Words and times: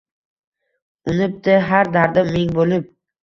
Unibdi 1.11 1.59
har 1.67 1.93
dardim 1.97 2.33
ming 2.37 2.57
boʼlib. 2.61 2.89